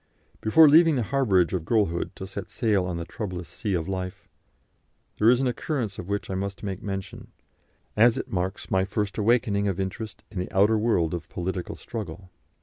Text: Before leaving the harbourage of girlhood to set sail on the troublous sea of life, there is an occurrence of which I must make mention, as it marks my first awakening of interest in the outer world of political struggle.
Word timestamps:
Before 0.41 0.67
leaving 0.67 0.95
the 0.95 1.03
harbourage 1.03 1.53
of 1.53 1.63
girlhood 1.63 2.15
to 2.15 2.25
set 2.25 2.49
sail 2.49 2.87
on 2.87 2.97
the 2.97 3.05
troublous 3.05 3.47
sea 3.47 3.75
of 3.75 3.87
life, 3.87 4.27
there 5.19 5.29
is 5.29 5.39
an 5.39 5.45
occurrence 5.45 5.99
of 5.99 6.09
which 6.09 6.27
I 6.31 6.33
must 6.33 6.63
make 6.63 6.81
mention, 6.81 7.27
as 7.95 8.17
it 8.17 8.31
marks 8.31 8.71
my 8.71 8.83
first 8.83 9.19
awakening 9.19 9.67
of 9.67 9.79
interest 9.79 10.23
in 10.31 10.39
the 10.39 10.51
outer 10.51 10.79
world 10.79 11.13
of 11.13 11.29
political 11.29 11.75
struggle. 11.75 12.31